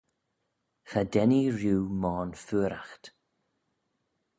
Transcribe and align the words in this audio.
Cha 0.89 1.01
dennee 1.11 1.51
rieau 1.57 1.83
moyrn 2.01 2.31
feayraght 2.45 3.05